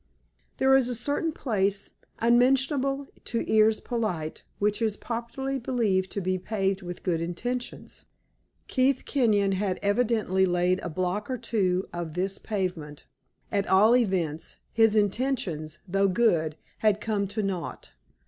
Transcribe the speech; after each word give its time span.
There 0.57 0.73
is 0.73 0.89
a 0.89 0.95
certain 0.95 1.31
place, 1.31 1.91
unmentionable 2.17 3.05
to 3.25 3.45
ears 3.47 3.79
polite, 3.79 4.41
which 4.57 4.81
is 4.81 4.97
popularly 4.97 5.59
believed 5.59 6.09
to 6.13 6.21
be 6.21 6.39
paved 6.39 6.81
with 6.81 7.03
good 7.03 7.21
intentions. 7.21 8.05
Keith 8.67 9.05
Kenyon 9.05 9.51
had 9.51 9.79
evidently 9.83 10.47
laid 10.47 10.79
a 10.79 10.89
block 10.89 11.29
or 11.29 11.37
two 11.37 11.87
of 11.93 12.15
this 12.15 12.39
pavement; 12.39 13.05
at 13.51 13.67
all 13.67 13.95
events, 13.95 14.57
his 14.73 14.95
intentions, 14.95 15.77
though 15.87 16.07
good, 16.07 16.55
had 16.79 16.99
come 16.99 17.27
to 17.27 17.43
naught. 17.43 17.91